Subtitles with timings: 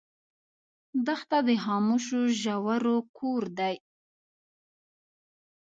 [1.05, 3.75] دښته د خاموشو ژورو کور دی.